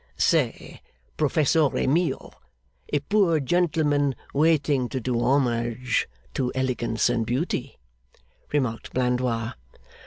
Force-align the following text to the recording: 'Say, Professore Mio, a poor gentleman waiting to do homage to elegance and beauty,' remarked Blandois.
'Say, 0.17 0.81
Professore 1.15 1.69
Mio, 1.85 2.31
a 2.91 2.99
poor 3.01 3.39
gentleman 3.39 4.15
waiting 4.33 4.89
to 4.89 4.99
do 4.99 5.19
homage 5.21 6.09
to 6.33 6.51
elegance 6.55 7.07
and 7.07 7.23
beauty,' 7.23 7.77
remarked 8.51 8.93
Blandois. 8.95 9.51